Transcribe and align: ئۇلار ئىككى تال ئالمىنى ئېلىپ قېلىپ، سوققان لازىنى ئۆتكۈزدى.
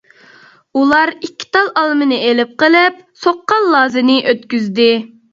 ئۇلار 0.79 1.09
ئىككى 1.25 1.47
تال 1.57 1.67
ئالمىنى 1.81 2.17
ئېلىپ 2.29 2.55
قېلىپ، 2.63 2.97
سوققان 3.25 3.67
لازىنى 3.75 4.15
ئۆتكۈزدى. 4.33 4.89